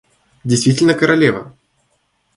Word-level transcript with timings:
Действительно 0.43 0.95
королева! 0.95 1.55